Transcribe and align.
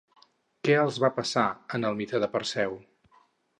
Què 0.67 0.77
els 0.83 0.97
va 1.03 1.11
passar 1.19 1.45
en 1.79 1.87
el 1.91 2.01
mite 2.01 2.25
de 2.25 2.33
Perseu? 2.39 2.77